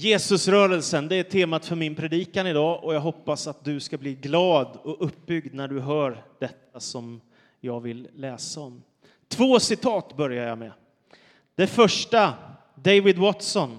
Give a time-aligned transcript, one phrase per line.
[0.00, 4.14] Jesusrörelsen, det är temat för min predikan idag och jag hoppas att du ska bli
[4.14, 7.20] glad och uppbyggd när du hör detta som
[7.60, 8.82] jag vill läsa om.
[9.28, 10.72] Två citat börjar jag med.
[11.54, 12.34] Det första,
[12.74, 13.78] David Watson.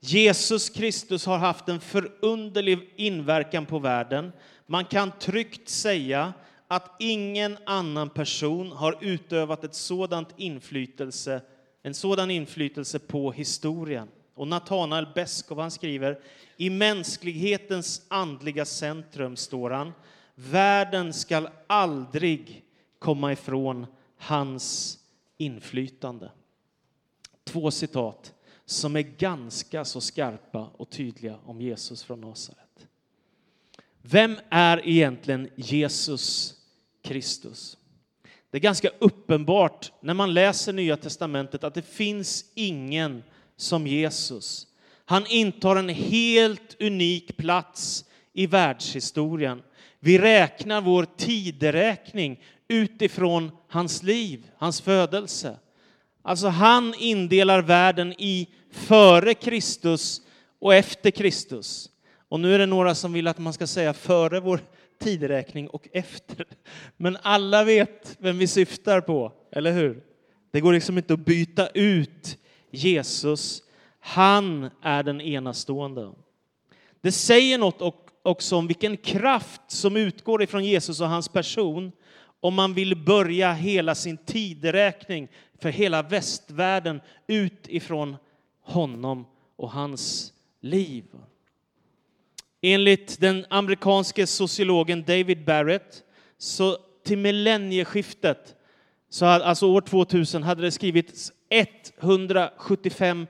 [0.00, 4.32] Jesus Kristus har haft en förunderlig inverkan på världen.
[4.66, 6.32] Man kan tryggt säga
[6.68, 11.40] att ingen annan person har utövat ett sådant inflytelse,
[11.82, 14.08] en sådan inflytelse på historien.
[14.36, 16.20] Och Nathanael Beskov han skriver
[16.56, 19.92] i mänsklighetens andliga centrum står han.
[20.34, 22.64] Världen skall aldrig
[22.98, 23.86] komma ifrån
[24.18, 24.98] hans
[25.36, 26.30] inflytande.
[27.44, 28.34] Två citat
[28.64, 32.86] som är ganska så skarpa och tydliga om Jesus från Nasaret.
[34.02, 36.54] Vem är egentligen Jesus
[37.02, 37.76] Kristus?
[38.50, 43.22] Det är ganska uppenbart när man läser Nya testamentet att det finns ingen
[43.56, 44.66] som Jesus.
[45.04, 49.62] Han intar en helt unik plats i världshistorien.
[50.00, 55.56] Vi räknar vår tideräkning utifrån hans liv, hans födelse.
[56.22, 60.20] Alltså han indelar världen i före Kristus
[60.58, 61.90] och efter Kristus.
[62.28, 64.60] Och nu är det några som vill att man ska säga före vår
[65.00, 66.46] tideräkning och efter.
[66.96, 70.02] Men alla vet vem vi syftar på, eller hur?
[70.50, 72.38] Det går liksom inte att byta ut
[72.76, 73.62] Jesus.
[74.00, 76.12] Han är den enastående.
[77.00, 81.92] Det säger något också om vilken kraft som utgår ifrån Jesus och hans person
[82.40, 85.28] om man vill börja hela sin tideräkning
[85.60, 88.16] för hela västvärlden utifrån
[88.62, 91.04] honom och hans liv.
[92.60, 96.02] Enligt den amerikanske sociologen David Barrett
[96.38, 98.54] så till millennieskiftet,
[99.08, 103.26] så alltså år 2000, hade det skrivits 175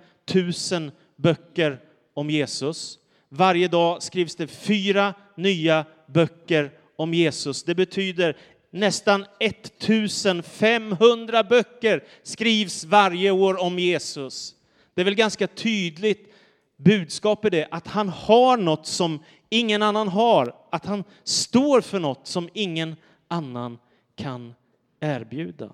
[0.73, 1.81] 000 böcker
[2.15, 2.99] om Jesus.
[3.29, 7.63] Varje dag skrivs det fyra nya böcker om Jesus.
[7.63, 8.37] Det betyder
[8.71, 14.55] nästan 1500 böcker skrivs varje år om Jesus.
[14.95, 16.33] Det är väl ganska tydligt
[16.77, 21.99] budskap i det, att han har något som ingen annan har, att han står för
[21.99, 22.97] något som ingen
[23.29, 23.79] annan
[24.17, 24.55] kan
[25.01, 25.71] erbjuda.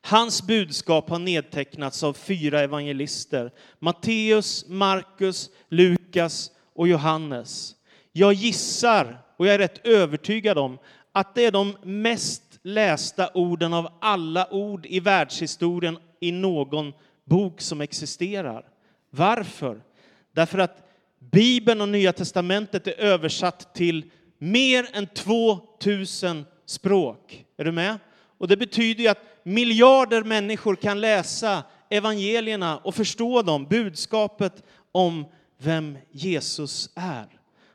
[0.00, 7.74] Hans budskap har nedtecknats av fyra evangelister, Matteus, Markus, Lukas och Johannes.
[8.12, 10.78] Jag gissar, och jag är rätt övertygad om,
[11.12, 16.92] att det är de mest lästa orden av alla ord i världshistorien i någon
[17.24, 18.64] bok som existerar.
[19.10, 19.82] Varför?
[20.32, 27.44] Därför att Bibeln och Nya testamentet är översatt till mer än 2000 språk.
[27.56, 27.98] Är du med?
[28.38, 35.24] Och det betyder ju att miljarder människor kan läsa evangelierna och förstå dem, budskapet om
[35.58, 37.26] vem Jesus är.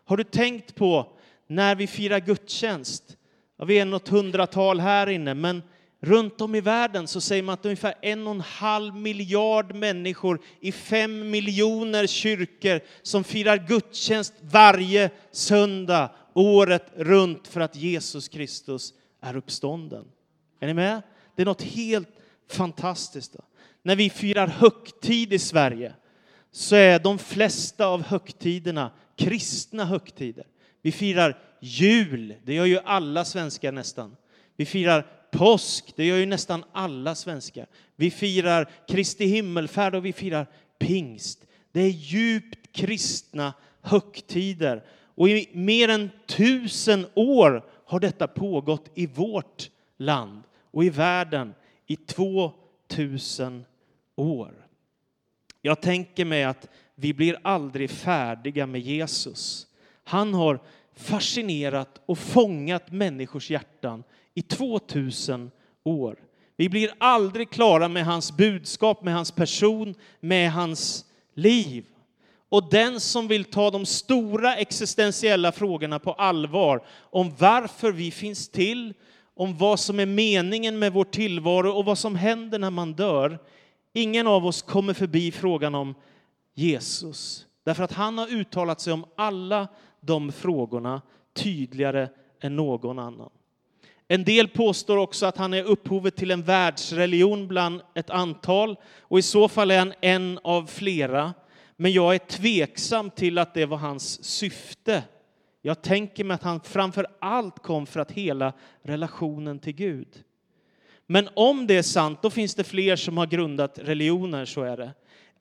[0.06, 1.08] Har du tänkt på
[1.48, 3.18] när vi firar gudstjänst?
[3.58, 5.62] Ja, vi är något hundratal här inne, men
[6.06, 10.40] Runt om i världen så säger man att ungefär en och en halv miljard människor
[10.60, 18.94] i fem miljoner kyrkor som firar gudstjänst varje söndag året runt för att Jesus Kristus
[19.22, 20.06] är uppstånden.
[20.60, 21.02] Är ni med?
[21.36, 22.10] Det är något helt
[22.52, 23.36] fantastiskt.
[23.84, 25.94] När vi firar högtid i Sverige
[26.52, 30.46] så är de flesta av högtiderna kristna högtider.
[30.82, 34.16] Vi firar jul, det gör ju alla svenskar nästan.
[34.56, 37.68] Vi firar påsk, det gör ju nästan alla svenskar.
[37.96, 40.48] Vi firar Kristi himmelfärd och vi firar
[40.80, 41.46] pingst.
[41.72, 44.84] Det är djupt kristna högtider.
[45.16, 51.54] Och i mer än tusen år har detta pågått i vårt land och i världen
[51.88, 53.66] i 2000
[54.16, 54.68] år.
[55.62, 59.68] Jag tänker mig att vi blir aldrig färdiga med Jesus.
[60.04, 60.60] Han har
[60.96, 64.04] fascinerat och fångat människors hjärtan
[64.34, 65.52] i 2000
[65.84, 66.18] år.
[66.56, 71.86] Vi blir aldrig klara med hans budskap, med hans person, med hans liv.
[72.50, 78.50] Och den som vill ta de stora existentiella frågorna på allvar om varför vi finns
[78.50, 78.94] till,
[79.36, 83.40] om vad som är meningen med vår tillvaro och vad som händer när man dör.
[83.94, 85.96] Ingen av oss kommer förbi frågan om
[86.54, 87.46] Jesus.
[87.66, 89.68] Därför att han har uttalat sig om alla
[90.02, 91.02] de frågorna
[91.34, 92.10] tydligare
[92.42, 93.30] än någon annan.
[94.08, 99.20] En del påstår också att han är upphovet till en världsreligion bland ett antal och
[99.20, 101.34] i så fall är han en av flera.
[101.76, 105.04] Men jag är tveksam till att det var hans syfte.
[105.66, 110.24] Jag tänker mig att han framför allt kom för att hela relationen till Gud.
[111.08, 114.78] Men om det är sant, då finns det fler som har grundat religioner, så är
[114.78, 114.92] det.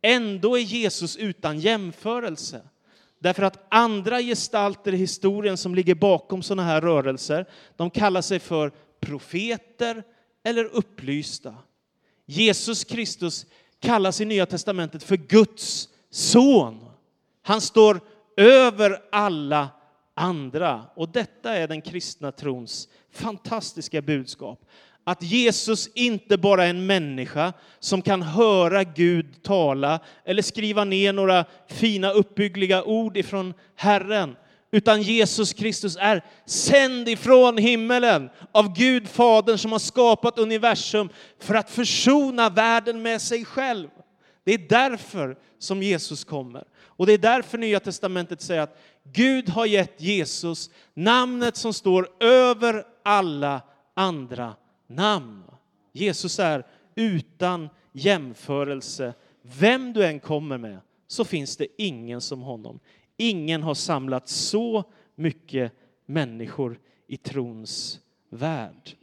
[0.03, 2.61] Ändå är Jesus utan jämförelse.
[3.19, 7.47] Därför att andra gestalter i historien som ligger bakom sådana här rörelser,
[7.77, 10.03] de kallar sig för profeter
[10.45, 11.55] eller upplysta.
[12.27, 13.47] Jesus Kristus
[13.81, 16.85] kallas i Nya Testamentet för Guds son.
[17.43, 18.01] Han står
[18.37, 19.69] över alla
[20.15, 20.85] andra.
[20.95, 24.65] Och detta är den kristna trons fantastiska budskap.
[25.05, 31.13] Att Jesus inte bara är en människa som kan höra Gud tala eller skriva ner
[31.13, 34.37] några fina uppbyggliga ord ifrån Herren,
[34.71, 41.55] utan Jesus Kristus är sänd ifrån himmelen av Gud Fadern som har skapat universum för
[41.55, 43.89] att försona världen med sig själv.
[44.45, 46.65] Det är därför som Jesus kommer.
[46.85, 52.09] Och det är därför Nya Testamentet säger att Gud har gett Jesus namnet som står
[52.21, 53.63] över alla
[53.95, 54.57] andra
[54.87, 55.45] namn.
[55.93, 59.15] Jesus är utan jämförelse.
[59.43, 62.81] Vem du än kommer med så finns det ingen som honom.
[63.17, 64.85] Ingen har samlat så
[65.15, 65.73] mycket
[66.07, 68.01] människor i trons
[68.31, 68.97] värld.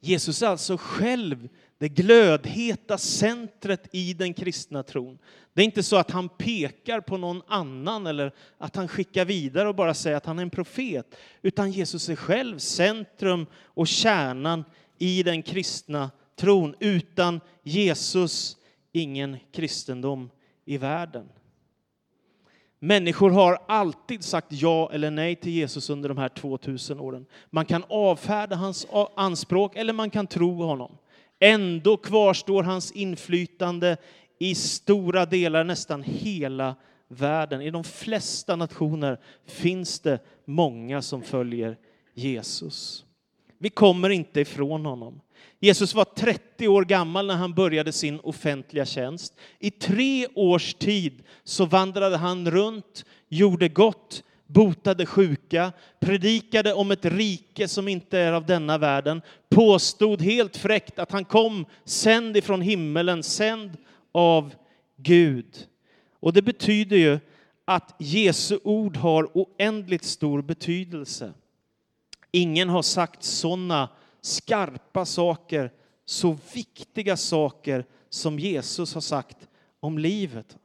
[0.00, 1.48] Jesus är alltså själv
[1.78, 5.18] det glödheta centret i den kristna tron.
[5.54, 9.68] Det är inte så att han pekar på någon annan eller att han skickar vidare
[9.68, 14.64] och bara säger att han är en profet, utan Jesus är själv centrum och kärnan
[14.98, 16.74] i den kristna tron.
[16.80, 18.56] Utan Jesus
[18.92, 20.30] ingen kristendom
[20.64, 21.28] i världen.
[22.78, 27.26] Människor har alltid sagt ja eller nej till Jesus under de här 2000 åren.
[27.50, 28.86] Man kan avfärda hans
[29.16, 30.96] anspråk eller man kan tro honom.
[31.40, 33.96] Ändå kvarstår hans inflytande
[34.38, 36.76] i stora delar, nästan hela
[37.08, 37.62] världen.
[37.62, 41.76] I de flesta nationer finns det många som följer
[42.14, 43.04] Jesus.
[43.58, 45.20] Vi kommer inte ifrån honom.
[45.60, 49.34] Jesus var 30 år gammal när han började sin offentliga tjänst.
[49.58, 57.04] I tre års tid så vandrade han runt, gjorde gott, botade sjuka, predikade om ett
[57.04, 62.60] rike som inte är av denna världen, påstod helt fräckt att han kom sänd ifrån
[62.60, 63.76] himmelen, sänd
[64.12, 64.54] av
[64.96, 65.66] Gud.
[66.20, 67.18] Och det betyder ju
[67.64, 71.32] att Jesu ord har oändligt stor betydelse.
[72.32, 73.88] Ingen har sagt sådana
[74.20, 75.72] skarpa saker,
[76.04, 79.48] så viktiga saker som Jesus har sagt
[79.80, 80.56] om livet.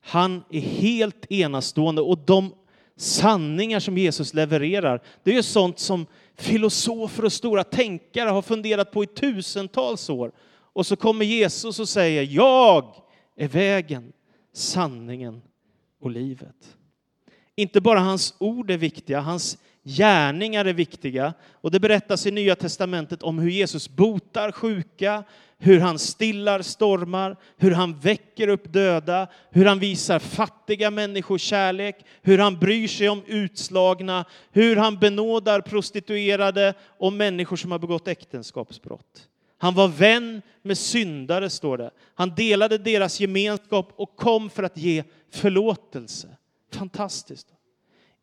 [0.00, 2.54] Han är helt enastående och de
[3.00, 6.06] sanningar som Jesus levererar, det är sånt som
[6.36, 10.32] filosofer och stora tänkare har funderat på i tusentals år.
[10.72, 12.94] Och så kommer Jesus och säger, jag
[13.36, 14.12] är vägen,
[14.52, 15.42] sanningen
[16.00, 16.76] och livet.
[17.56, 21.34] Inte bara hans ord är viktiga, hans gärningar är viktiga.
[21.52, 25.24] Och det berättas i Nya Testamentet om hur Jesus botar sjuka,
[25.62, 32.04] hur han stillar stormar, hur han väcker upp döda, hur han visar fattiga människor kärlek,
[32.22, 38.08] hur han bryr sig om utslagna, hur han benådar prostituerade och människor som har begått
[38.08, 39.28] äktenskapsbrott.
[39.58, 41.90] Han var vän med syndare, står det.
[42.14, 46.28] Han delade deras gemenskap och kom för att ge förlåtelse.
[46.72, 47.46] Fantastiskt.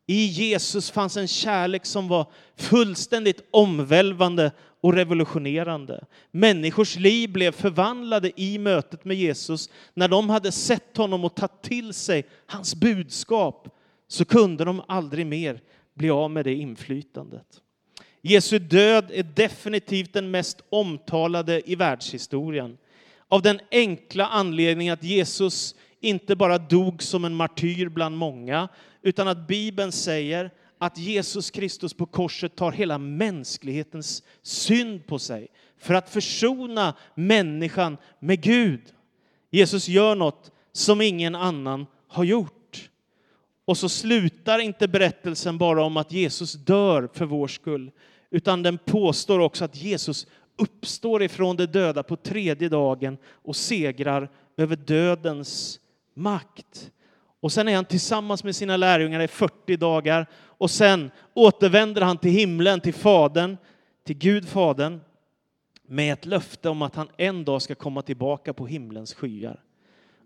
[0.08, 2.26] I Jesus fanns en kärlek som var
[2.56, 4.52] fullständigt omvälvande
[4.82, 6.06] och revolutionerande.
[6.32, 9.70] Människors liv blev förvandlade i mötet med Jesus.
[9.94, 13.68] När de hade sett honom och tagit till sig hans budskap
[14.08, 15.62] så kunde de aldrig mer
[15.94, 17.62] bli av med det inflytandet.
[18.22, 22.78] Jesu död är definitivt den mest omtalade i världshistorien.
[23.28, 28.68] Av den enkla anledningen att Jesus inte bara dog som en martyr bland många,
[29.08, 35.48] utan att Bibeln säger att Jesus Kristus på korset tar hela mänsklighetens synd på sig
[35.78, 38.82] för att försona människan med Gud.
[39.50, 42.90] Jesus gör något som ingen annan har gjort.
[43.66, 47.92] Och så slutar inte berättelsen bara om att Jesus dör för vår skull,
[48.30, 54.30] utan den påstår också att Jesus uppstår ifrån de döda på tredje dagen och segrar
[54.58, 55.80] över dödens
[56.14, 56.92] makt.
[57.40, 62.18] Och sen är han tillsammans med sina lärjungar i 40 dagar och sen återvänder han
[62.18, 63.58] till himlen, till Fadern,
[64.06, 65.00] till Gud Fadern
[65.88, 69.64] med ett löfte om att han en dag ska komma tillbaka på himlens skyar.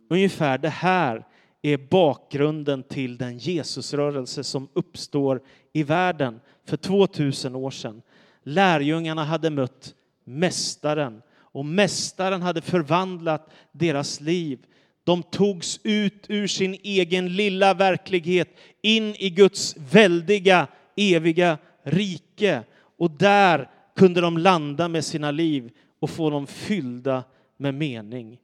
[0.10, 1.28] Ungefär det här
[1.62, 5.42] är bakgrunden till den Jesusrörelse som uppstår
[5.74, 8.02] i världen för 2000 år sedan.
[8.44, 14.66] Lärjungarna hade mött Mästaren och Mästaren hade förvandlat deras liv
[15.12, 18.50] de togs ut ur sin egen lilla verklighet
[18.82, 22.64] in i Guds väldiga, eviga rike.
[22.98, 27.24] Och där kunde de landa med sina liv och få dem fyllda
[27.58, 28.38] med mening.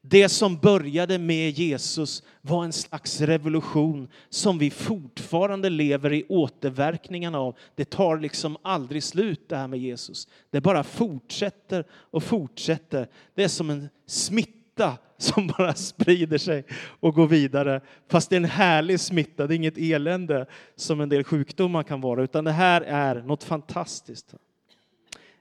[0.00, 7.38] Det som började med Jesus var en slags revolution som vi fortfarande lever i återverkningarna
[7.38, 7.56] av.
[7.74, 10.28] Det tar liksom aldrig slut det här med Jesus.
[10.50, 13.08] Det bara fortsätter och fortsätter.
[13.34, 16.64] Det är som en smitta som bara sprider sig
[17.00, 17.80] och går vidare.
[18.08, 22.00] Fast det är en härlig smitta, det är inget elände som en del sjukdomar kan
[22.00, 24.34] vara, utan det här är något fantastiskt.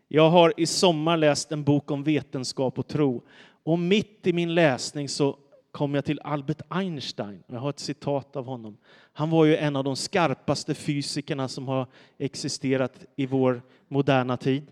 [0.08, 3.24] Jag har i sommar läst en bok om vetenskap och tro.
[3.64, 5.38] Och mitt i min läsning så
[5.72, 7.44] kom jag till Albert Einstein.
[7.48, 8.78] Jag har ett citat av honom.
[9.14, 11.88] Han var ju en av de skarpaste fysikerna som har
[12.18, 14.68] existerat i vår moderna tid.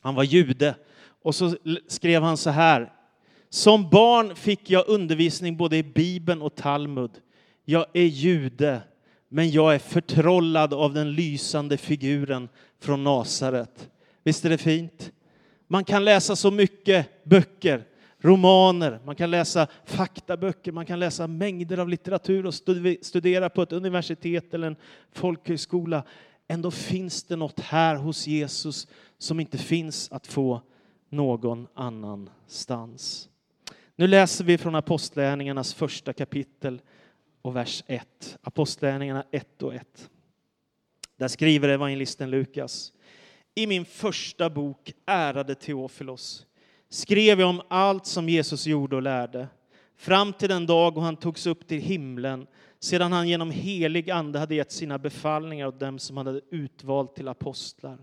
[0.00, 0.74] Han var jude.
[1.22, 1.56] Och så
[1.88, 2.92] skrev han så här.
[3.54, 7.10] Som barn fick jag undervisning både i Bibeln och Talmud.
[7.64, 8.82] Jag är jude,
[9.28, 12.48] men jag är förtrollad av den lysande figuren
[12.80, 13.90] från Nasaret.
[14.22, 15.12] Visst är det fint?
[15.66, 17.84] Man kan läsa så mycket böcker,
[18.18, 22.54] romaner, man kan läsa faktaböcker, man kan läsa mängder av litteratur och
[23.02, 24.76] studera på ett universitet eller en
[25.12, 26.02] folkhögskola.
[26.48, 30.60] Ändå finns det något här hos Jesus som inte finns att få
[31.10, 33.28] någon annanstans.
[33.96, 36.80] Nu läser vi från Apostlärningarnas första kapitel
[37.42, 38.38] och vers 1.
[38.42, 40.10] Apostlärningarna 1 och 1.
[41.16, 42.92] Där skriver evangelisten Lukas.
[43.54, 46.46] I min första bok, Ärade Teofilos,
[46.88, 49.48] skrev jag om allt som Jesus gjorde och lärde,
[49.96, 52.46] fram till den dag då han togs upp till himlen,
[52.80, 57.14] sedan han genom helig ande hade gett sina befallningar åt dem som han hade utvalt
[57.14, 57.98] till apostlar.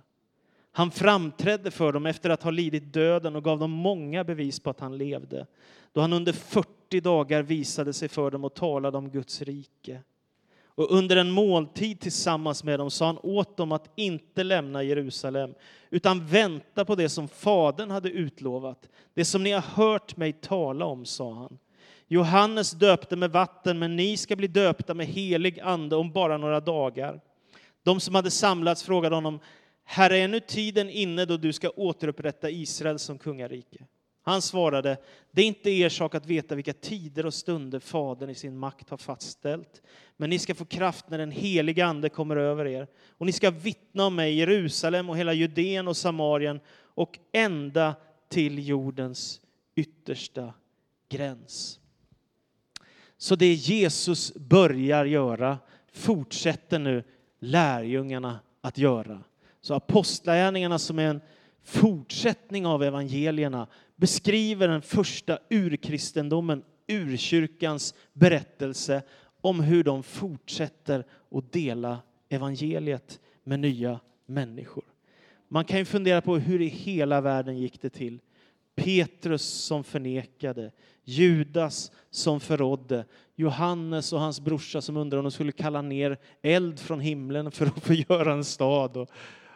[0.72, 4.70] Han framträdde för dem efter att ha lidit döden och gav dem många bevis på
[4.70, 5.48] att han levde,
[5.94, 10.02] då han under 40 dagar visade sig för dem och talade om Guds rike.
[10.66, 15.54] Och under en måltid tillsammans med dem sa han åt dem att inte lämna Jerusalem,
[15.90, 18.90] utan vänta på det som Fadern hade utlovat.
[19.14, 21.58] Det som ni har hört mig tala om, sa han.
[22.08, 26.60] Johannes döpte med vatten, men ni ska bli döpta med helig ande om bara några
[26.60, 27.22] dagar.
[27.84, 29.40] De som hade samlats frågade honom,
[29.84, 33.86] Herre, är nu tiden inne då du ska återupprätta Israel som kungarike?
[34.24, 34.98] Han svarade,
[35.32, 38.90] det är inte er sak att veta vilka tider och stunder Fadern i sin makt
[38.90, 39.82] har fastställt.
[40.18, 42.88] Men ni ska få kraft när den heliga Ande kommer över er.
[43.18, 47.96] Och ni ska vittna om mig i Jerusalem och hela Judeen och Samarien och ända
[48.30, 49.42] till jordens
[49.76, 50.54] yttersta
[51.10, 51.80] gräns.
[53.18, 55.58] Så det Jesus börjar göra
[55.94, 57.04] fortsätter nu
[57.40, 59.24] lärjungarna att göra.
[59.62, 61.22] Så apostlagärningarna som är en
[61.64, 69.02] fortsättning av evangelierna beskriver den första urkristendomen, urkyrkans berättelse
[69.42, 72.00] om hur de fortsätter att dela
[72.30, 74.84] evangeliet med nya människor.
[75.48, 78.20] Man kan ju fundera på hur i hela världen gick det till.
[78.76, 80.72] Petrus som förnekade,
[81.04, 86.80] Judas som förrådde, Johannes och hans brorsa som undrade om de skulle kalla ner eld
[86.80, 88.98] från himlen för att förgöra en stad.
[88.98, 89.10] Och,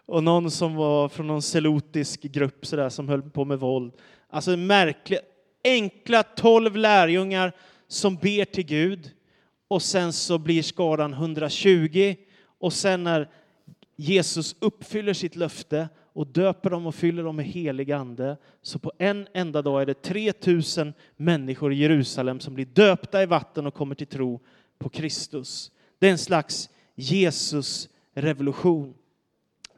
[0.06, 3.94] och någon som var från någon selotisk grupp så där, som höll på med våld.
[4.30, 5.20] Alltså märkliga,
[5.64, 7.52] enkla tolv lärjungar
[7.88, 9.12] som ber till Gud
[9.68, 12.16] och sen så blir skadan 120
[12.60, 13.30] och sen när
[13.96, 18.92] Jesus uppfyller sitt löfte och döper dem och fyller dem med helig ande så på
[18.98, 23.74] en enda dag är det 3000 människor i Jerusalem som blir döpta i vatten och
[23.74, 24.40] kommer till tro
[24.78, 25.72] på Kristus.
[26.00, 28.94] Det är en slags Jesus revolution.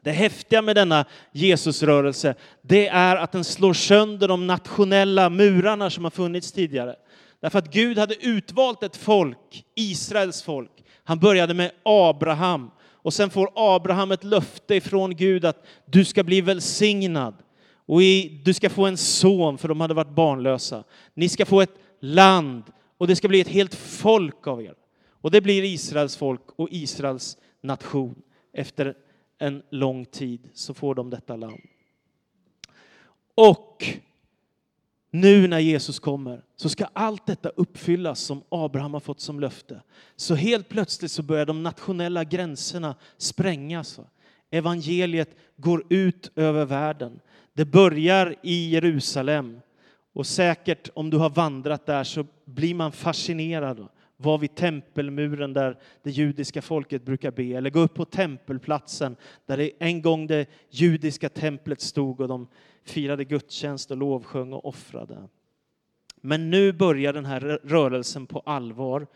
[0.02, 6.04] Det häftiga med denna Jesusrörelse, det är att den slår sönder de nationella murarna som
[6.04, 6.96] har funnits tidigare.
[7.40, 10.70] Därför att Gud hade utvalt ett folk, Israels folk.
[11.04, 16.22] Han började med Abraham och sen får Abraham ett löfte ifrån Gud att du ska
[16.22, 17.34] bli välsignad
[17.86, 18.00] och
[18.44, 20.84] du ska få en son, för de hade varit barnlösa.
[21.14, 22.62] Ni ska få ett land
[22.98, 24.74] och det ska bli ett helt folk av er.
[25.20, 28.14] Och det blir Israels folk och Israels nation
[28.52, 28.94] efter
[29.38, 31.60] en lång tid så får de detta land.
[33.34, 33.84] Och
[35.10, 39.82] nu när Jesus kommer så ska allt detta uppfyllas som Abraham har fått som löfte.
[40.16, 44.00] Så helt plötsligt så börjar de nationella gränserna sprängas.
[44.50, 47.20] Evangeliet går ut över världen.
[47.52, 49.60] Det börjar i Jerusalem
[50.12, 53.88] och säkert om du har vandrat där så blir man fascinerad
[54.20, 59.56] var vid tempelmuren där det judiska folket brukar be, eller gå upp på tempelplatsen där
[59.56, 62.48] det en gång det judiska templet stod och de
[62.84, 65.28] firade gudstjänst och lovsjöng och offrade.
[66.20, 69.06] Men nu börjar den här rörelsen på allvar.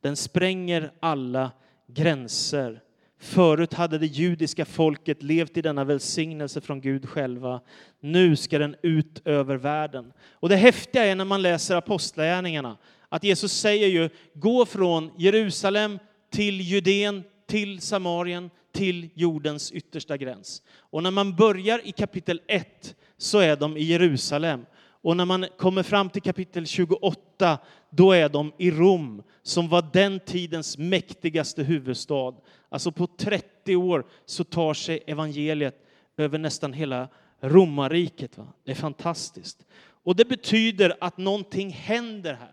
[0.00, 1.50] Den spränger alla
[1.86, 2.82] gränser.
[3.18, 7.60] Förut hade det judiska folket levt i denna välsignelse från Gud själva.
[8.00, 10.12] Nu ska den ut över världen.
[10.32, 12.76] Och det häftiga är när man läser apostlagärningarna
[13.12, 15.98] att Jesus säger ju gå från Jerusalem
[16.30, 20.62] till Judeen, till Samarien, till jordens yttersta gräns.
[20.78, 24.66] Och när man börjar i kapitel 1 så är de i Jerusalem.
[24.82, 27.58] Och när man kommer fram till kapitel 28,
[27.90, 32.34] då är de i Rom, som var den tidens mäktigaste huvudstad.
[32.68, 35.76] Alltså på 30 år så tar sig evangeliet
[36.16, 37.08] över nästan hela
[37.40, 38.38] romarriket.
[38.38, 38.46] Va?
[38.64, 39.66] Det är fantastiskt.
[40.04, 42.52] Och det betyder att någonting händer här.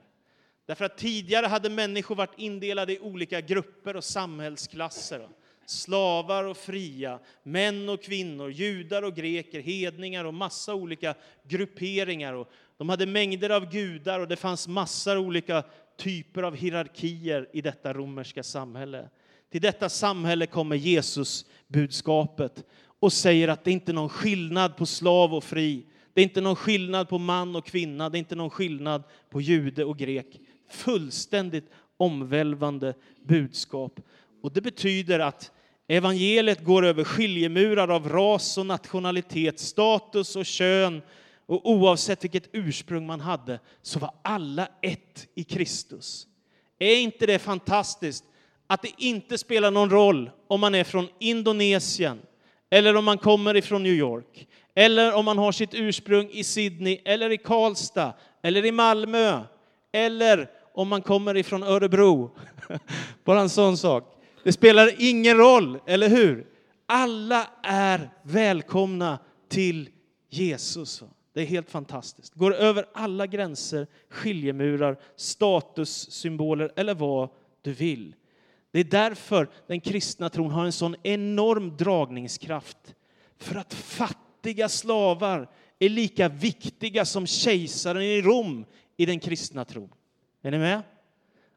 [0.70, 5.28] Därför att tidigare hade människor varit indelade i olika grupper och samhällsklasser.
[5.66, 11.16] Slavar och fria, män och kvinnor, judar och greker, hedningar och massa olika
[11.48, 12.34] grupperingar.
[12.34, 15.64] Och de hade mängder av gudar och det fanns massor av olika
[15.98, 19.10] typer av hierarkier i detta romerska samhälle.
[19.52, 22.64] Till detta samhälle kommer Jesus budskapet
[23.00, 25.86] och säger att det inte är någon skillnad på slav och fri.
[26.14, 29.42] Det är inte någon skillnad på man och kvinna, det är inte någon skillnad på
[29.42, 30.40] jude och grek.
[30.70, 34.00] Fullständigt omvälvande budskap.
[34.42, 35.52] Och det betyder att
[35.88, 41.02] evangeliet går över skiljemurar av ras och nationalitet, status och kön.
[41.46, 46.28] Och oavsett vilket ursprung man hade så var alla ett i Kristus.
[46.80, 48.24] Är inte det fantastiskt
[48.68, 52.22] att det inte spelar någon roll om man är från Indonesien
[52.70, 57.02] eller om man kommer ifrån New York eller om man har sitt ursprung i Sydney
[57.06, 59.42] eller i Karlstad eller i Malmö
[59.92, 60.50] eller
[60.80, 62.32] om man kommer ifrån Örebro.
[63.24, 64.16] Bara en sån sak.
[64.44, 66.48] Det spelar ingen roll, eller hur?
[66.86, 69.20] Alla är välkomna
[69.50, 69.90] till
[70.30, 71.04] Jesus.
[71.34, 72.34] Det är helt fantastiskt.
[72.34, 77.30] Går över alla gränser, skiljemurar, statussymboler eller vad
[77.62, 78.16] du vill.
[78.72, 82.96] Det är därför den kristna tron har en sån enorm dragningskraft.
[83.38, 88.66] För att fattiga slavar är lika viktiga som kejsaren i Rom
[88.98, 89.90] i den kristna tron.
[90.42, 90.82] Är ni med?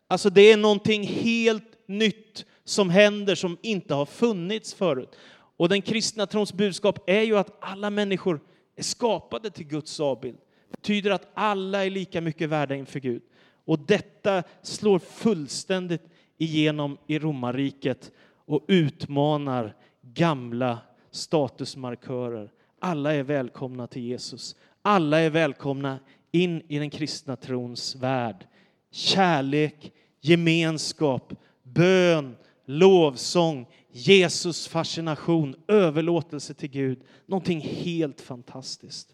[0.09, 5.17] Alltså det är någonting helt nytt som händer som inte har funnits förut.
[5.57, 8.41] Och den kristna trons budskap är ju att alla människor
[8.77, 10.37] är skapade till Guds avbild.
[10.71, 13.23] Det betyder att alla är lika mycket värda inför Gud.
[13.65, 16.03] Och detta slår fullständigt
[16.39, 18.11] igenom i romarriket
[18.47, 20.79] och utmanar gamla
[21.11, 22.51] statusmarkörer.
[22.79, 24.57] Alla är välkomna till Jesus.
[24.83, 25.99] Alla är välkomna
[26.33, 28.47] in i den kristna trons värld.
[28.93, 37.01] Kärlek, gemenskap, bön, lovsång, Jesus fascination, överlåtelse till Gud.
[37.27, 39.09] Någonting helt fantastiskt.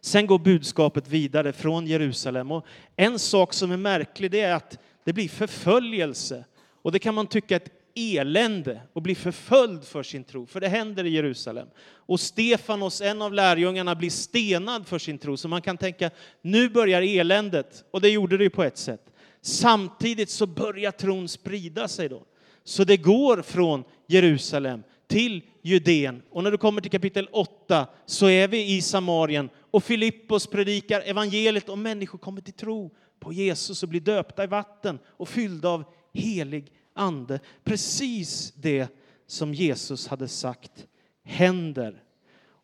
[0.00, 4.78] Sen går budskapet vidare från Jerusalem och en sak som är märklig det är att
[5.04, 6.44] det blir förföljelse.
[6.82, 10.60] Och det kan man tycka är ett elände och blir förföljd för sin tro, för
[10.60, 11.68] det händer i Jerusalem.
[11.82, 16.10] Och Stefanos, en av lärjungarna, blir stenad för sin tro, så man kan tänka
[16.42, 19.12] nu börjar eländet, och det gjorde det ju på ett sätt.
[19.40, 22.22] Samtidigt så börjar tron sprida sig då.
[22.64, 26.22] Så det går från Jerusalem till Judeen.
[26.30, 31.00] Och när du kommer till kapitel 8 så är vi i Samarien och Filippos predikar
[31.00, 35.68] evangeliet och människor kommer till tro på Jesus och blir döpta i vatten och fyllda
[35.68, 37.40] av helig ande.
[37.64, 38.88] Precis det
[39.26, 40.86] som Jesus hade sagt
[41.24, 42.02] händer.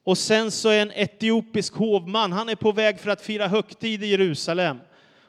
[0.05, 4.05] Och sen så är en etiopisk hovman, han är på väg för att fira högtid
[4.05, 4.79] i Jerusalem.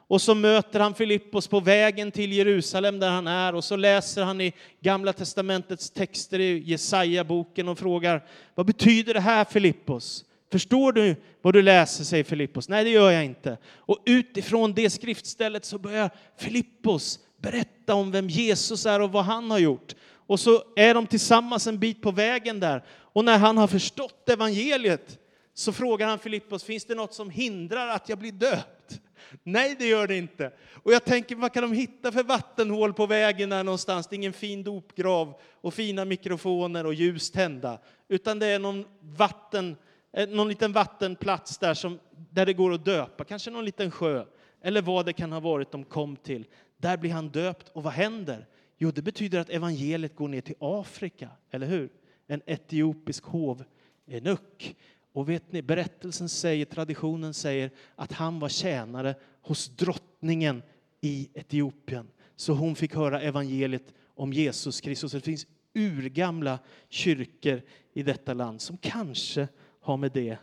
[0.10, 4.23] Och så möter han Filippos på vägen till Jerusalem där han är och så läser
[4.23, 10.25] han i Gamla testamentets texter i Jesaja-boken och frågar vad betyder det här Filippos?
[10.51, 12.69] Förstår du vad du läser, säger Filippos.
[12.69, 13.57] Nej, det gör jag inte.
[13.65, 19.52] Och utifrån det skriftstället så börjar Filippos berätta om vem Jesus är och vad han
[19.52, 19.95] har gjort.
[20.28, 22.84] Och så är de tillsammans en bit på vägen där.
[22.89, 25.19] Och när han har förstått evangeliet
[25.54, 29.00] så frågar han Filippos, finns det något som hindrar att jag blir döpt?
[29.43, 30.52] Nej, det gör det inte.
[30.84, 34.08] Och jag tänker, vad kan de hitta för vattenhål på vägen där någonstans?
[34.08, 38.86] Det är ingen fin dopgrav och fina mikrofoner och ljus tända, utan det är någon
[39.02, 39.76] vatten,
[40.13, 42.00] eh, någon liten vattenplats där, som,
[42.32, 44.26] där det går att döpa, kanske någon liten sjö,
[44.63, 46.45] eller vad det kan ha varit de kom till.
[46.77, 48.47] Där blir han döpt, och vad händer?
[48.77, 51.89] Jo, det betyder att evangeliet går ner till Afrika, eller hur?
[52.27, 54.75] En etiopisk hovenuck
[55.17, 60.63] och vet ni, berättelsen säger, traditionen säger att han var tjänare hos drottningen
[61.01, 62.07] i Etiopien.
[62.35, 65.11] Så hon fick höra evangeliet om Jesus Kristus.
[65.11, 66.59] Det finns urgamla
[66.89, 67.61] kyrkor
[67.93, 69.47] i detta land som kanske
[69.81, 70.37] har med det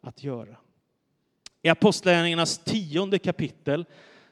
[0.00, 0.56] att göra.
[1.62, 3.84] I Apostlagärningarnas tionde kapitel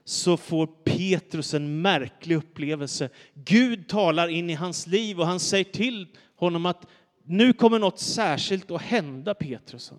[0.04, 3.08] så får Petrus en märklig upplevelse.
[3.34, 6.86] Gud talar in i hans liv och han säger till honom att
[7.22, 9.92] nu kommer något särskilt att hända Petrus.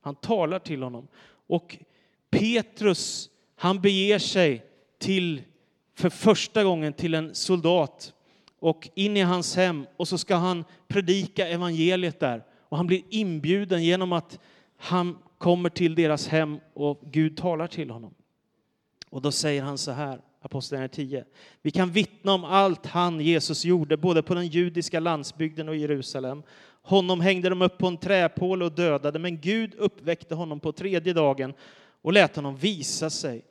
[0.00, 1.08] Han talar till honom.
[1.46, 1.78] Och
[2.30, 4.64] Petrus, han beger sig
[4.98, 5.42] till,
[5.94, 8.12] för första gången till en soldat
[8.58, 12.44] och in i hans hem och så ska han predika evangeliet där.
[12.68, 14.38] Och han blir inbjuden genom att
[14.76, 18.14] han kommer till deras hem och Gud talar till honom.
[19.12, 21.24] Och då säger han så här, Apostlagärningarna 10.
[21.62, 25.78] Vi kan vittna om allt han, Jesus, gjorde, både på den judiska landsbygden och i
[25.78, 26.42] Jerusalem.
[26.82, 31.12] Honom hängde de upp på en träpåle och dödade, men Gud uppväckte honom på tredje
[31.12, 31.54] dagen
[32.02, 33.44] och lät honom visa sig.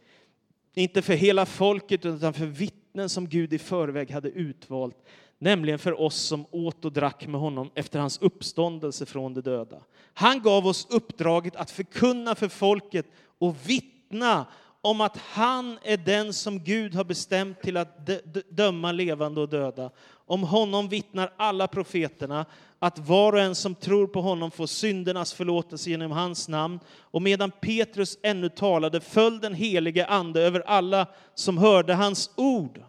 [0.73, 4.97] Inte för hela folket, utan för vittnen som Gud i förväg hade utvalt,
[5.37, 9.81] nämligen för oss som åt och drack med honom efter hans uppståndelse från de döda.
[10.13, 13.05] Han gav oss uppdraget att förkunna för folket
[13.39, 14.45] och vittna
[14.81, 18.09] om att han är den som Gud har bestämt till att
[18.49, 19.91] döma levande och döda.
[20.25, 22.45] Om honom vittnar alla profeterna
[22.79, 26.79] att var och en som tror på honom får syndernas förlåtelse genom hans namn.
[26.99, 32.83] Och medan Petrus ännu talade föll den helige ande över alla som hörde hans ord.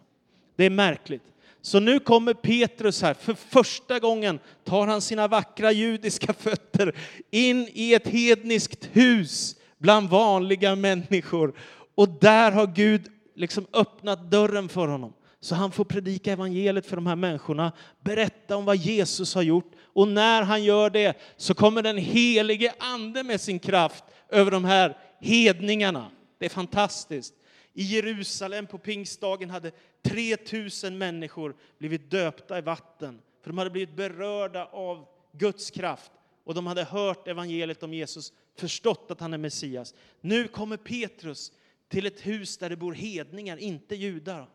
[0.55, 1.23] Det är märkligt.
[1.61, 6.95] Så nu kommer Petrus här, för första gången tar han sina vackra judiska fötter
[7.31, 11.53] in i ett hedniskt hus bland vanliga människor.
[11.95, 15.13] Och där har Gud liksom öppnat dörren för honom.
[15.39, 19.71] Så han får predika evangeliet för de här människorna, berätta om vad Jesus har gjort.
[19.81, 24.65] Och när han gör det så kommer den helige ande med sin kraft över de
[24.65, 26.11] här hedningarna.
[26.39, 27.33] Det är fantastiskt.
[27.73, 33.95] I Jerusalem på pingstdagen hade 3000 människor blivit döpta i vatten, för de hade blivit
[33.95, 36.11] berörda av Guds kraft
[36.43, 39.93] och de hade hört evangeliet om Jesus, förstått att han är Messias.
[40.21, 41.51] Nu kommer Petrus
[41.93, 44.49] till ett hus där det bor hedningar, inte judar.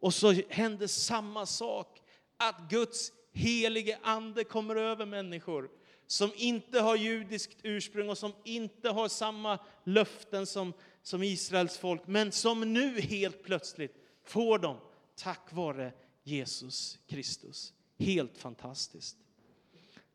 [0.00, 2.02] Och så händer samma sak,
[2.36, 5.70] att Guds helige ande kommer över människor
[6.06, 12.06] som inte har judiskt ursprung och som inte har samma löften som, som Israels folk,
[12.06, 14.76] men som nu helt plötsligt får dem
[15.16, 17.72] tack vare Jesus Kristus.
[17.98, 19.16] Helt fantastiskt.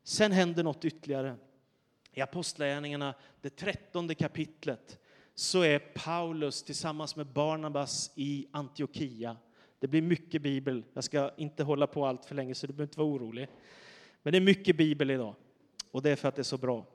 [0.02, 1.36] Sen händer något ytterligare.
[2.12, 4.98] I Apostlagärningarna, det trettonde kapitlet,
[5.40, 9.36] så är Paulus tillsammans med Barnabas i Antiochia.
[9.78, 10.84] Det blir mycket bibel.
[10.94, 13.48] Jag ska inte hålla på allt för länge, så du behöver inte vara orolig.
[14.22, 15.34] Men det är mycket bibel idag,
[15.90, 16.86] och det är för att det är så bra.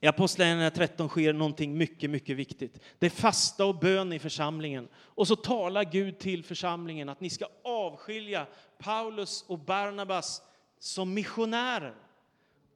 [0.00, 2.80] I Apostlagärningarna 13 sker någonting mycket, mycket viktigt.
[2.98, 4.88] Det är fasta och bön i församlingen.
[4.94, 8.46] Och så talar Gud till församlingen att ni ska avskilja
[8.78, 10.42] Paulus och Barnabas
[10.78, 11.94] som missionärer.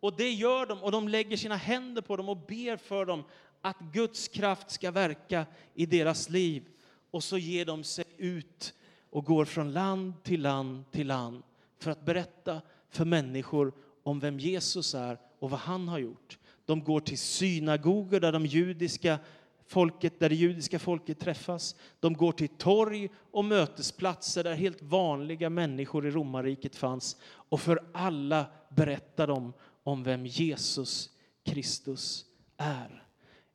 [0.00, 3.24] Och det gör de, och de lägger sina händer på dem och ber för dem
[3.62, 6.68] att Guds kraft ska verka i deras liv.
[7.11, 8.75] Och så ger de sig ut
[9.11, 11.42] och går från land till land till land
[11.79, 13.72] för att berätta för människor
[14.03, 16.38] om vem Jesus är och vad han har gjort.
[16.64, 19.18] De går till synagogor där, de judiska
[19.66, 21.77] folket, där det judiska folket träffas.
[22.01, 27.16] De går till torg och mötesplatser där helt vanliga människor i romarriket fanns.
[27.25, 31.11] Och för alla berättar de om vem Jesus
[31.44, 32.25] Kristus
[32.57, 33.01] är.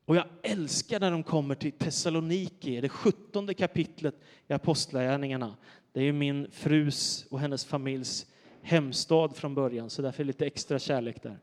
[0.08, 4.14] Och jag älskar när de kommer till Thessaloniki, det sjuttonde kapitlet
[4.48, 5.56] i Apostlagärningarna.
[5.92, 8.26] Det är min frus och hennes familjs
[8.62, 11.38] hemstad från början, så därför är det lite extra kärlek där.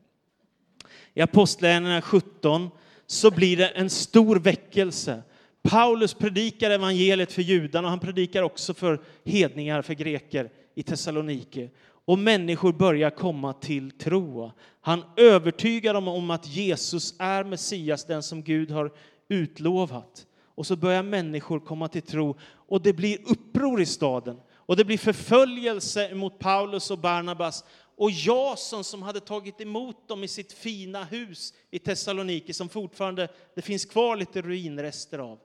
[1.14, 2.70] I Apostlagärningarna 17
[3.06, 5.22] så blir det en stor väckelse.
[5.62, 11.70] Paulus predikar evangeliet för judarna och han predikar också för hedningar, för greker i Thessaloniki.
[12.06, 14.52] Och människor börjar komma till tro.
[14.82, 18.92] Han övertygar dem om att Jesus är Messias, den som Gud har
[19.30, 20.28] utlovat.
[20.56, 22.38] Och så börjar människor komma till tro
[22.68, 24.40] och det blir uppror i staden.
[24.54, 27.64] Och det blir förföljelse mot Paulus och Barnabas
[27.98, 33.28] och Jason som hade tagit emot dem i sitt fina hus i Thessaloniki som fortfarande
[33.56, 35.40] det finns kvar lite ruinrester av.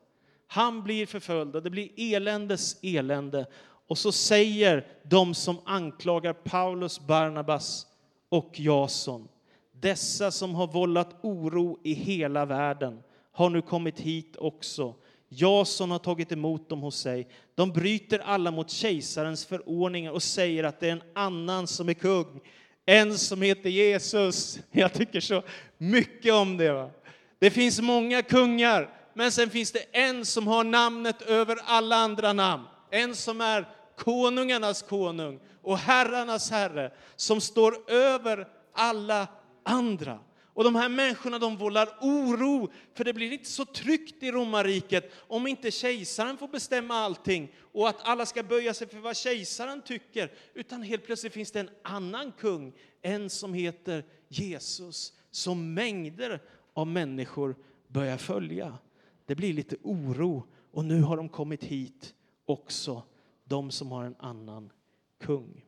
[0.46, 3.46] Han blir förföljd och det blir eländes elände.
[3.90, 7.86] Och så säger de som anklagar Paulus, Barnabas
[8.28, 9.28] och Jason,
[9.72, 14.94] dessa som har vållat oro i hela världen har nu kommit hit också.
[15.28, 17.28] Jason har tagit emot dem hos sig.
[17.54, 21.94] De bryter alla mot kejsarens förordningar och säger att det är en annan som är
[21.94, 22.40] kung,
[22.86, 24.58] en som heter Jesus.
[24.70, 25.42] Jag tycker så
[25.78, 26.72] mycket om det.
[26.72, 26.90] Va?
[27.38, 32.32] Det finns många kungar, men sen finns det en som har namnet över alla andra
[32.32, 32.64] namn.
[32.90, 39.28] En som är konungarnas konung och herrarnas herre, som står över alla
[39.62, 40.18] andra.
[40.54, 45.12] Och de här människorna de vållar oro, för det blir inte så tryggt i romarriket
[45.16, 49.82] om inte kejsaren får bestämma allting och att alla ska böja sig för vad kejsaren
[49.82, 56.42] tycker, utan helt plötsligt finns det en annan kung, en som heter Jesus, som mängder
[56.74, 57.56] av människor
[57.88, 58.78] börjar följa.
[59.26, 62.14] Det blir lite oro och nu har de kommit hit
[62.46, 63.02] också,
[63.50, 64.72] de som har en annan
[65.20, 65.64] kung.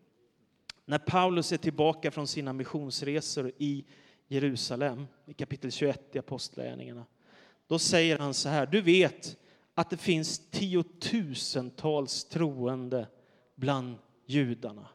[0.85, 3.85] När Paulus är tillbaka från sina missionsresor i
[4.29, 7.07] Jerusalem, i kapitel 21 i Apostlagärningarna,
[7.67, 9.37] då säger han så här, du vet
[9.75, 13.07] att det finns tiotusentals troende
[13.55, 13.95] bland
[14.27, 14.89] judarna.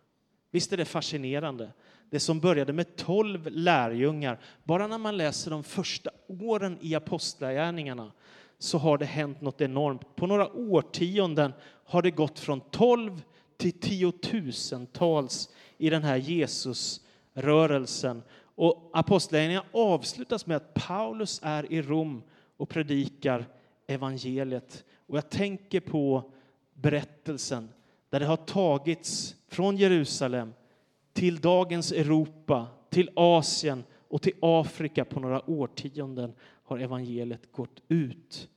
[0.52, 1.74] Visst är det fascinerande?
[2.10, 8.12] Det som började med tolv lärjungar, bara när man läser de första åren i Apostlagärningarna
[8.60, 10.16] så har det hänt något enormt.
[10.16, 11.54] På några årtionden
[11.88, 13.24] har det gått från tolv
[13.58, 18.24] till tiotusentals i den här Jesusrörelsen.
[18.56, 22.24] Och Apostlagärningarna avslutas med att Paulus är i Rom
[22.58, 23.46] och predikar
[23.88, 24.84] evangeliet.
[25.08, 26.32] Och jag tänker på
[26.74, 27.70] berättelsen
[28.10, 30.54] där det har tagits från Jerusalem
[31.14, 38.50] till dagens Europa, till Asien och till Afrika på några årtionden har evangeliet gått ut.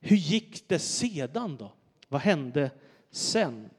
[0.00, 1.72] Hur gick det sedan då?
[2.12, 2.70] Vad hände
[3.10, 3.70] sen?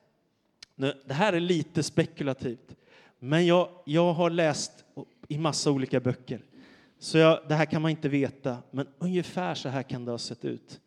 [0.76, 2.76] Det här är lite spekulativt,
[3.20, 4.72] men jag, jag har läst
[5.28, 6.42] i massa olika böcker.
[7.00, 10.18] Så jag, det här kan man inte veta, men ungefär så här kan det ha
[10.18, 10.80] sett ut.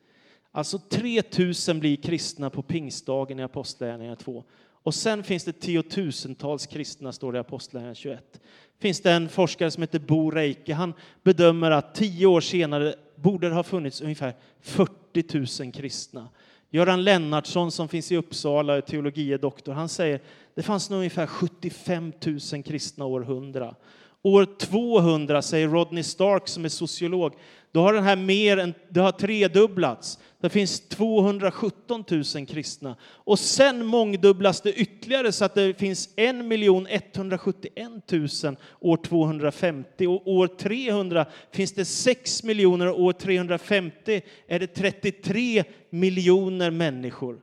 [0.50, 4.44] Alltså 3000 blir kristna på pingstdagen i Apostlagärningarna 2.
[4.59, 8.40] Och sen finns det tiotusentals kristna, står det i Apostlagärningarna 21.
[8.78, 13.48] Finns det en forskare som heter Bo Reike, han bedömer att tio år senare borde
[13.48, 16.28] det ha funnits ungefär 40 000 kristna.
[16.70, 20.20] Göran Lennartsson som finns i Uppsala, teologie doktor, han säger
[20.55, 22.12] det fanns nog ungefär 75
[22.52, 23.74] 000 kristna år 100.
[24.22, 27.35] År 200, säger Rodney Stark som är sociolog,
[27.72, 30.18] då har den här mer än, det har tredubblats.
[30.40, 32.96] Det finns 217 000 kristna.
[33.02, 36.37] Och sen mångdubblas det ytterligare så att det finns 1
[37.12, 40.07] 171 000 år 250.
[40.07, 47.40] Och år 300 finns det 6 miljoner och år 350 är det 33 miljoner människor.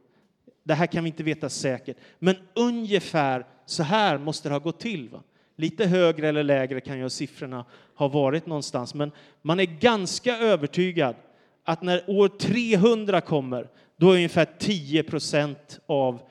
[0.64, 4.80] Det här kan vi inte veta säkert, men ungefär så här måste det ha gått
[4.80, 5.10] till.
[5.10, 5.24] Va?
[5.56, 9.12] Lite högre eller lägre kan ju siffrorna ha varit någonstans, men
[9.42, 11.16] man är ganska övertygad
[11.64, 16.22] att när år 300 kommer, då är ungefär 10 procent av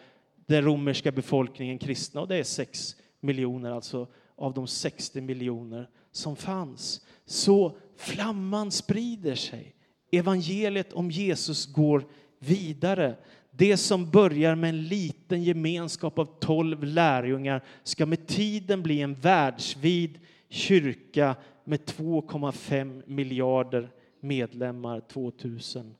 [0.46, 4.06] den romerska befolkningen kristna, och det är 6 miljoner, alltså
[4.37, 7.06] av de 60 miljoner som fanns.
[7.26, 9.74] Så flamman sprider sig.
[10.11, 12.04] Evangeliet om Jesus går
[12.38, 13.16] vidare.
[13.62, 19.14] Det som börjar med en liten gemenskap av tolv lärjungar ska med tiden bli en
[19.14, 25.94] världsvid kyrka med 2,5 miljarder medlemmar 2018.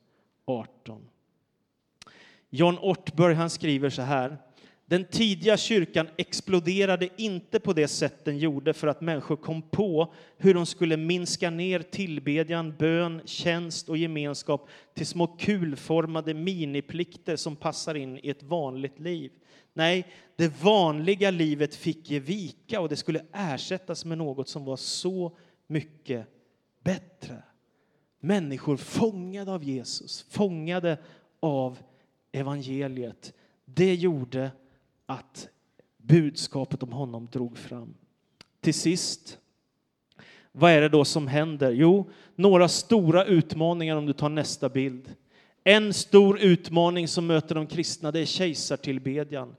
[2.51, 4.39] John Ortberg han skriver så här.
[4.93, 10.15] Den tidiga kyrkan exploderade inte på det sätt den gjorde för att människor kom på
[10.37, 17.57] hur de skulle minska ner tillbedjan, bön, tjänst och gemenskap till små kulformade miniplikter som
[17.57, 19.33] passar in i ett vanligt liv.
[19.73, 24.77] Nej, det vanliga livet fick ge vika och det skulle ersättas med något som var
[24.77, 26.27] så mycket
[26.85, 27.43] bättre.
[28.21, 30.99] Människor fångade av Jesus, fångade
[31.41, 31.79] av
[32.33, 33.35] evangeliet.
[33.65, 34.51] Det gjorde
[35.07, 35.49] att
[35.97, 37.95] budskapet om honom drog fram.
[38.61, 39.39] Till sist,
[40.53, 41.71] vad är det då som händer?
[41.71, 45.15] Jo, några stora utmaningar om du tar nästa bild.
[45.65, 49.55] En stor utmaning som möter de kristna det är kejsartillbedjan.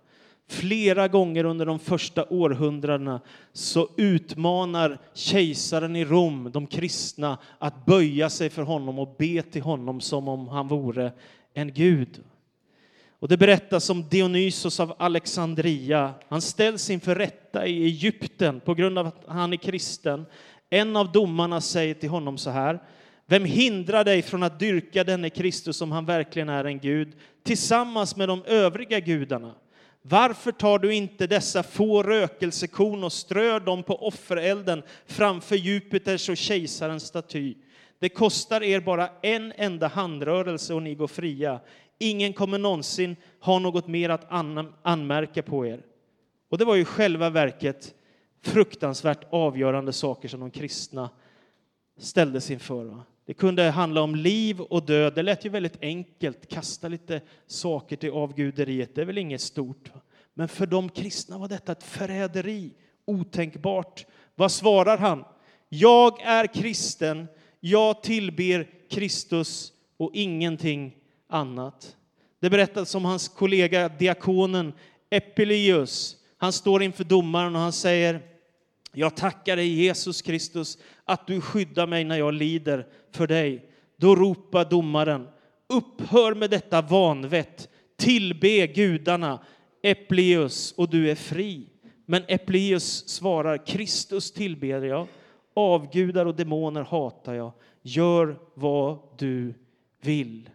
[0.47, 3.21] Flera gånger under de första århundradena
[3.53, 9.61] så utmanar kejsaren i Rom de kristna att böja sig för honom och be till
[9.61, 11.11] honom som om han vore
[11.53, 12.23] en gud.
[13.23, 16.13] Och det berättas om Dionysos av Alexandria.
[16.29, 20.25] Han ställs inför rätta i Egypten på grund av att han är kristen.
[20.69, 22.79] En av domarna säger till honom så här.
[23.25, 28.15] Vem hindrar dig från att dyrka denne Kristus om han verkligen är en gud tillsammans
[28.15, 29.55] med de övriga gudarna?
[30.01, 36.37] Varför tar du inte dessa få rökelsekorn och strör dem på offerelden framför Jupiters och
[36.37, 37.55] kejsarens staty?
[37.99, 41.59] Det kostar er bara en enda handrörelse och ni går fria.
[42.03, 44.25] Ingen kommer någonsin ha något mer att
[44.83, 45.85] anmärka på er.
[46.49, 47.95] Och det var ju själva verket
[48.41, 51.09] fruktansvärt avgörande saker som de kristna
[51.97, 53.01] ställdes inför.
[53.25, 55.15] Det kunde handla om liv och död.
[55.15, 56.49] Det lät ju väldigt enkelt.
[56.49, 59.91] Kasta lite saker till avguderiet, det är väl inget stort.
[60.33, 62.71] Men för de kristna var detta ett förräderi,
[63.05, 64.05] otänkbart.
[64.35, 65.25] Vad svarar han?
[65.69, 67.27] Jag är kristen,
[67.59, 70.95] jag tillber Kristus och ingenting
[71.33, 71.95] annat.
[72.39, 74.73] Det berättas om hans kollega diakonen
[75.09, 76.15] Epilius.
[76.37, 78.21] Han står inför domaren och han säger
[78.93, 83.69] Jag tackar dig Jesus Kristus att du skyddar mig när jag lider för dig.
[83.97, 85.27] Då ropar domaren
[85.73, 89.39] Upphör med detta vanvett, tillbe gudarna,
[89.83, 91.69] Epileus, och du är fri.
[92.05, 95.07] Men Epileus svarar Kristus tillber jag,
[95.53, 97.51] avgudar och demoner hatar jag.
[97.81, 99.53] Gör vad du
[100.01, 100.49] vill.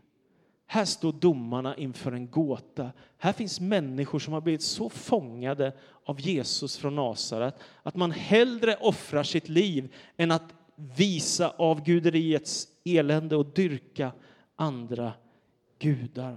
[0.71, 2.91] Här står domarna inför en gåta.
[3.19, 5.73] Här finns människor som har blivit så fångade
[6.05, 10.55] av Jesus från Nasaret att man hellre offrar sitt liv än att
[10.97, 14.13] visa avguderiets elände och dyrka
[14.57, 15.13] andra
[15.79, 16.37] gudar.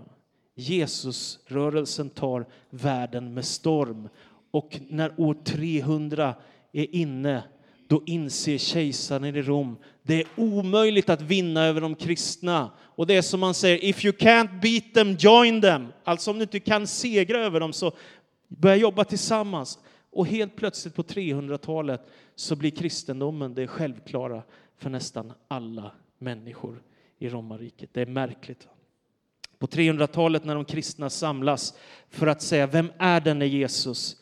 [0.56, 4.10] Jesusrörelsen tar världen med storm
[4.52, 6.36] och när år 300
[6.72, 7.44] är inne
[7.91, 12.71] då inser kejsaren i Rom det är omöjligt att vinna över de kristna.
[12.80, 15.88] Och det är som man säger, if you can't beat them, join them.
[16.04, 17.91] Alltså om du inte kan segra över dem så
[18.47, 19.80] börja jobba tillsammans.
[20.12, 22.01] Och helt plötsligt på 300-talet
[22.36, 24.43] så blir kristendomen det självklara
[24.77, 26.82] för nästan alla människor
[27.19, 27.89] i romarriket.
[27.93, 28.67] Det är märkligt.
[29.60, 31.73] På 300-talet när de kristna samlas
[32.10, 34.17] för att säga vem är denne Jesus?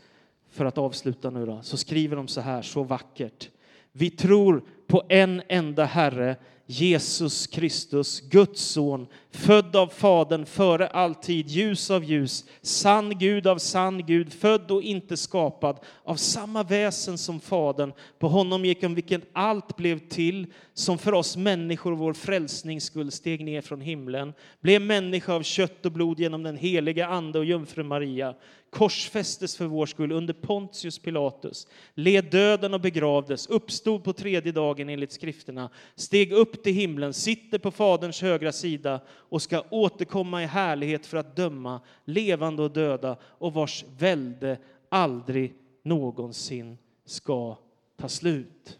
[0.49, 3.49] För att avsluta nu då, så skriver de så här så vackert.
[3.91, 6.36] Vi tror på en enda Herre,
[6.71, 13.47] Jesus Kristus, Guds son, född av Fadern före all tid, ljus av ljus, sann Gud
[13.47, 17.93] av sann Gud, född och inte skapad, av samma väsen som Fadern.
[18.19, 23.12] På honom gick om vilken allt blev till, som för oss människor vår frälsning skull
[23.12, 27.45] steg ner från himlen, blev människa av kött och blod genom den heliga Ande och
[27.45, 28.36] jungfru Maria,
[28.69, 34.89] korsfästes för vår skull under Pontius Pilatus, led döden och begravdes, uppstod på tredje dagen
[34.89, 40.45] enligt skrifterna, steg upp till himlen, sitter på Faderns högra sida och ska återkomma i
[40.45, 44.58] härlighet för att döma levande och döda och vars välde
[44.89, 45.53] aldrig
[45.84, 47.58] någonsin ska
[47.97, 48.79] ta slut.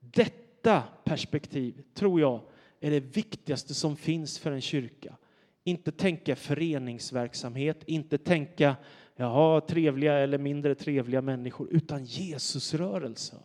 [0.00, 2.40] Detta perspektiv, tror jag,
[2.80, 5.16] är det viktigaste som finns för en kyrka.
[5.64, 8.76] Inte tänka föreningsverksamhet, inte tänka
[9.16, 13.36] jaha, trevliga eller mindre trevliga människor, utan Jesusrörelse.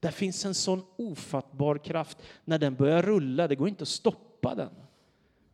[0.00, 2.18] Där finns en sån ofattbar kraft.
[2.44, 4.70] När den börjar rulla, det går inte att stoppa den.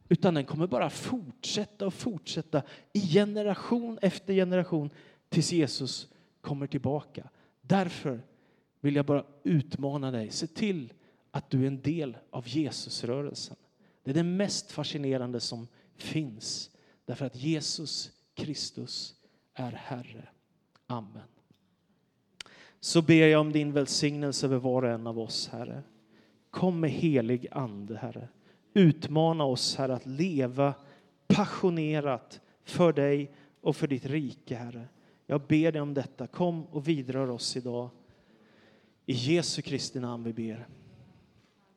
[0.08, 4.90] Utan den kommer bara fortsätta och fortsätta i generation efter generation
[5.28, 6.08] tills Jesus
[6.40, 7.28] kommer tillbaka.
[7.60, 8.22] Därför
[8.80, 10.30] vill jag bara utmana dig.
[10.30, 10.92] Se till
[11.30, 13.56] att du är en del av Jesusrörelsen.
[14.02, 16.70] Det är det mest fascinerande som finns.
[17.04, 19.14] Därför att Jesus Kristus
[19.54, 20.28] är Herre.
[20.86, 21.22] Amen.
[22.80, 25.82] Så ber jag om din välsignelse över var och en av oss, Herre.
[26.50, 28.28] Kom med helig Ande, Herre.
[28.74, 30.74] Utmana oss, Herre, att leva
[31.26, 34.88] passionerat för dig och för ditt rike, Herre.
[35.26, 36.26] Jag ber dig om detta.
[36.26, 37.90] Kom och vidrör oss idag.
[39.06, 40.68] I Jesu Kristi namn vi ber.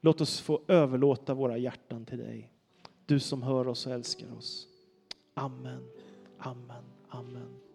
[0.01, 2.51] Låt oss få överlåta våra hjärtan till dig.
[3.05, 4.67] Du som hör oss och älskar oss.
[5.33, 5.83] Amen,
[6.37, 7.66] amen, amen.